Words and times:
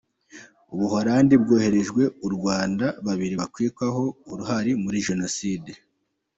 Ubuholandi 0.73 1.33
bwoherereje 1.43 2.03
u 2.25 2.27
Rwanda 2.35 2.85
babiri 3.05 3.35
bakekwaho 3.41 4.03
uruhare 4.31 4.71
muri 4.83 4.97
Jenoside. 5.07 5.71